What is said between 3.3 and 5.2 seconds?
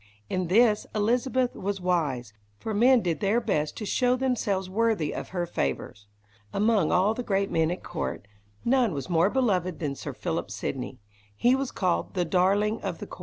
best to show themselves worthy